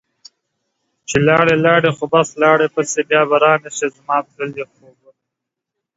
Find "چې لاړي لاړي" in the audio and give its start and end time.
1.09-1.89